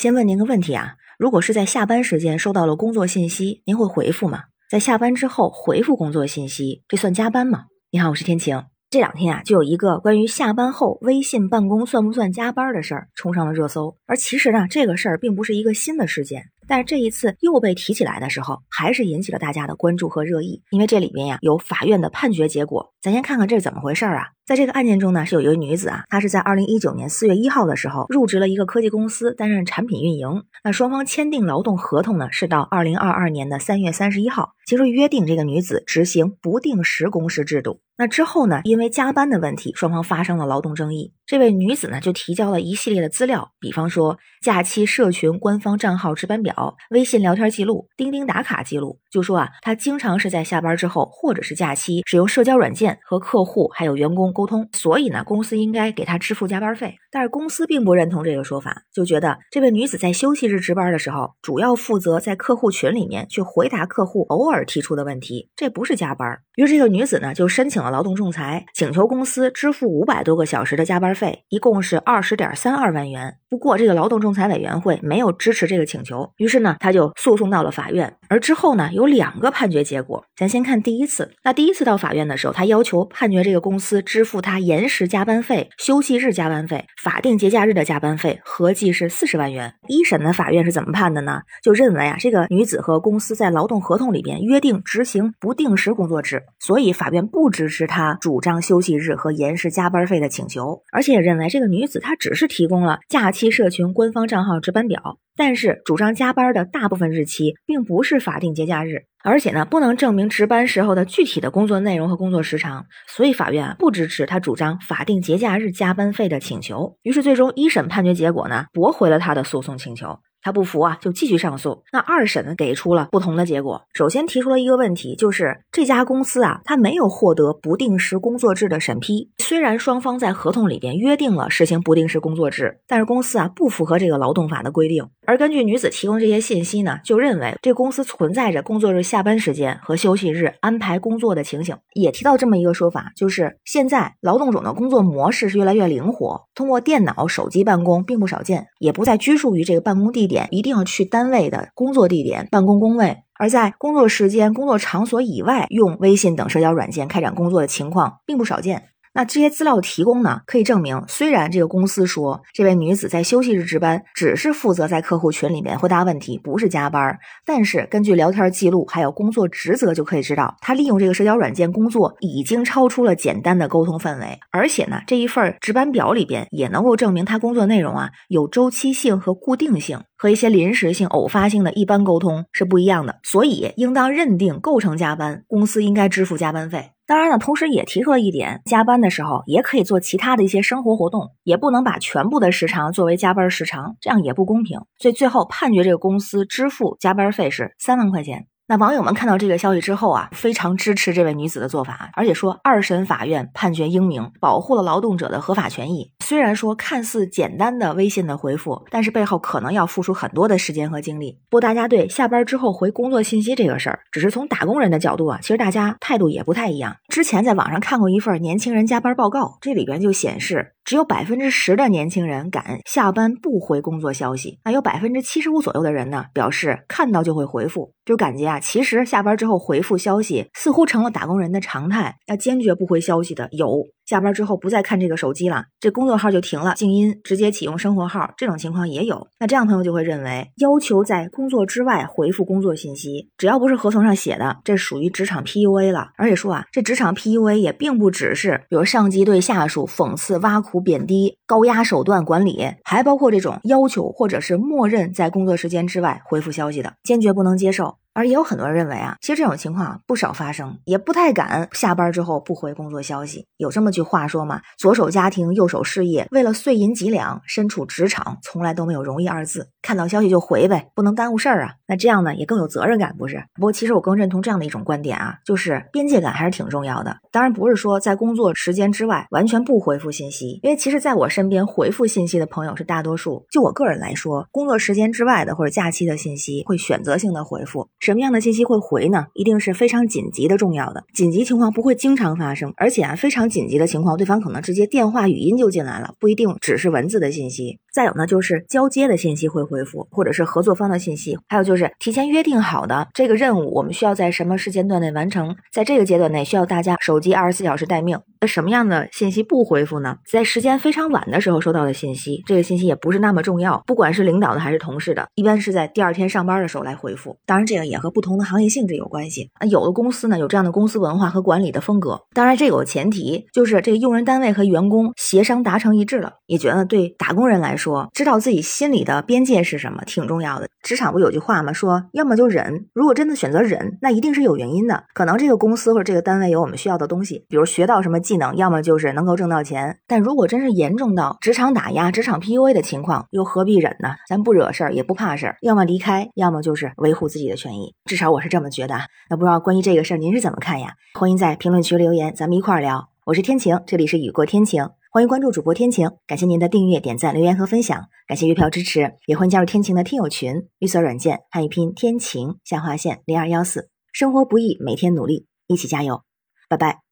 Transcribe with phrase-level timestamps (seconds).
[0.00, 4.44] 先问您个问题啊，如果是在下班时间收到了工作信息，您会回复吗？
[4.70, 7.66] 在下班之后回复工作信息，这算加班吗？
[7.90, 8.64] 你好，我是天晴。
[8.88, 13.94] 这两天啊，就有一个关于下班后微信办公算不算加班的事儿冲上了热搜。
[14.06, 16.44] 而其实呢，这个事儿并不是一个新的事件。
[16.66, 22.94] 但是这一次又被提起来的时候，还是引起了大家的关注和热议，因为这里面呀有法院的判决结果。
[23.02, 24.26] 咱先看看这是怎么回事儿啊？
[24.44, 30.44] 在这个案件中呢，是有一位女子啊，她是在二零一九年四月一号的时候入职了一个科技公司，担任产品运营。
[30.62, 37.80] 那双方签订劳动合同呢，是到二零二二年的三月三十一号，其中约定这个女子执行不定时工时制度。
[37.96, 41.12] 那之后呢，因为加班的问题，双方发生了劳动争议。
[41.26, 56.94] 这位女子呢，就提交了一系列的资料，比方说假期社群官方账号值班表、微信聊天记录、钉钉打卡记录，就说啊，她经常是在下班之后或者是假期使用社交软件和客户还有员工沟通，所以呢，公司应该给她支付加班费。
[57.10, 66.38] 但是公司并不认同这个说法，就觉得这位女子在休息日值班的时候，主要负责在客户群里面去回答客户偶尔提出的问题，这不是加班。
[66.54, 71.44] 于是这个女子呢，就申请了劳动仲裁，请求公司支付五百多个小时的加班费。
[71.48, 78.16] 一共是二十点三二万元，不过这个劳动仲裁委员会没有支持这个请求，于是呢她就诉讼到了法院。
[78.30, 81.30] 而之后呢有两个判决结果，咱先看第一次。
[81.44, 89.74] 那第一次到法院的时候，他要求判决这个公司支付他延时加班费、休息日加班费、法定节假日的加班费，合计是四十万元。
[89.88, 91.42] 一审的法院是怎么判的呢？
[91.62, 101.10] 就认为啊这个女子和公司在劳动合同里边约定执行不定时工作制，所以法院不支持他主张休息日和延时加班费的请求，而且。
[101.10, 116.94] 也认为这个女子她只是提供了假期社群官方账号值班表，但是主张加班的大部分日期并不是法定节假日，而且呢不能证明值班时候的具体的工作内容和工作时长，所以法院啊不支持他主张法定节假日加班费的请求。
[117.04, 120.18] 于是最终一审判决结果呢驳回了他的诉讼请求。
[120.42, 121.82] 他不服啊，就继续上诉。
[121.92, 123.82] 那二审呢，给出了不同的结果。
[123.92, 129.30] 首先提出了一个问题，就是这家公司啊，它没有获得不定时工作制的审批。
[129.38, 135.06] 虽然双方在合同里边约定了实行不定时工作制，但是公司啊不符合这个劳动法的规定。
[135.26, 141.76] 而根据女子提供这些信息呢，就认为这公司存在着工作日下班时间和休息日安排工作的情形。
[141.94, 150.29] 也提到这么一个说法，就是现在劳动者的工作模式是越来越灵活，通过电脑、手机办公并不少见，也不再拘束于这个办公地。
[150.30, 158.84] 点一定要去单位的工作地点办公工位，而在工作时间、工作场所以外用微信等社交软件开展工作的情况并不少见。
[159.12, 186.90] 那这些资料提供呢，可以证明，虽然这个公司说这位女子在休息日值班，只是负责在客户群里面回答问题，不是加班，但是根据聊天记录还有工作职责就可以知道，她利用这个社交软件工作已经超出了简单的沟通范围，而且呢，这一份值班表里边也能够证明她工作内容啊有周期性和固定性，和一些临时性、偶发性的一般沟通是不一样的，所以应当认定构成加班，公司应该支付加班费。
[187.06, 194.80] 当然呢，同时也提出了一点，加班的时候也可以做其他的一些生活活动，也不能把全部的时长作为加班时长，这样也不公平。
[194.98, 198.46] 所以最后判决这个公司支付加班费是三万块钱。
[198.66, 206.12] 那网友们看到这个消息之后啊，非常支持这位女子的做法，而且说二审法院判决英明，保护了劳动者的合法权益。
[206.30, 211.40] 虽然说看似简单的微信的回复，但是背后可能要付出很多的时间和精力。
[211.50, 216.94] 不过大家对下班之后回工作信息这个事儿，只是从打工人的角度啊，其实大家态度也不太一样。
[217.08, 220.74] 之前在网上看过一份年轻人加班报告，这里边就显示。
[220.82, 233.86] 只有百分之十的年轻人敢下班不回工作消息，那有百分之七十五左右的人呢，表示看到就会回复，就感觉啊，其实下班之后回复消息似乎成了打工人的常态，要坚决不回消息的有。
[234.10, 239.28] 下班之后不再看这个手机了，这工作号就停了，静音，直接启用生活号，这种情况也有。
[239.38, 246.08] 那这样朋友就会认为，要求在工作之外回复工作信息，只要不是合同上写的，这属于职场 PUA 了。
[246.16, 257.99] 而且说啊，这职场 PUA 也并不只是，比如上级对下属讽刺、挖苦、贬低、高压手段管理，还包括这种要求或者是默认在工作时间之外回复消息的，坚决不能接受。
[258.12, 263.46] 而也有很多人认为啊，其实这种情况不少发生，也不太敢下班之后不回工作消息。
[263.56, 269.70] 有这么句话说嘛，左手家庭，右手事业，为了碎银几两，身处职场从来都没有容易二字。
[269.82, 271.72] 看到消息就回呗，不能耽误事儿啊。
[271.86, 273.42] 那这样呢，也更有责任感，不是？
[273.54, 277.16] 不过其实我更认同这样的一种观点啊，就是边界感还是挺重要的。
[277.30, 283.46] 当然不是说在工作时间之外完全不回复信息，因为其实在我身边回复信息的朋友是大多数。
[283.50, 287.88] 就我个人来说，工作时间之外的或者假期的信息会选择性的回复。
[288.00, 289.26] 什么样的信息会回呢？
[289.34, 291.04] 一定是非常紧急的、重要的。
[291.12, 297.78] 紧急情况不会经常发生，而且啊，非常紧急的情况，对方可能直接电话、语音就进来了，不一定只是文字的信息。
[297.92, 308.18] 再有呢，就是交接的信息会回复，或者是合作方的信息，还有就是提前约定好的这个任务，我们需要在什么时间段内完成，在这个阶段内需要大家手机二十四小时待命。
[308.42, 310.16] 那什么样的信息不回复呢？
[310.26, 317.36] 在时间非常晚的时候收到的信息，这个信息也不是那么重要，不管是领导的还是同事的，一般是在第二天上班的时候来回复。
[317.44, 319.50] 当然，这个也和不同的行业性质有关系。
[319.60, 330.68] 那有的公司呢有这样的公司文化和管理的风格，当然这有前提，就是这个用人单位和员工协商达成一致了，也觉得对打工人来说说，知道自己心里的边界是什么挺重要的。
[330.82, 331.72] 职场不有句话吗？
[331.72, 338.20] 说要么就忍，如果真的选择忍，那一定是有原因的，可能这个公司或者这个单位有我们需要的东西，比如学到什么。
[338.20, 344.10] 技能要么就是能够挣到钱，但如果真是严重到职场打压、职场 PUA 的情况，又何必忍呢？
[344.28, 347.94] 咱不惹事儿，也不怕事儿，要么离开，要么就是维护自己的权益。
[348.04, 348.96] 至少我是这么觉得。
[349.30, 350.92] 那不知道关于这个事儿您是怎么看呀？
[351.14, 353.08] 欢迎在评论区留言，咱们一块儿聊。
[353.24, 356.08] 我是天晴，这里是雨过天晴，欢迎关注主播天晴。
[356.24, 360.68] 感谢您的订阅、点赞、留言和分享，感谢月票支持，也欢迎加入天晴的听友群。
[360.78, 366.22] 绿色软件汉语拼天晴下划线零二幺四，生活不易，每天努力，一起加油，
[366.68, 367.09] 拜拜。